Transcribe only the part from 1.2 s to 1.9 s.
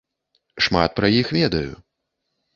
ведаю.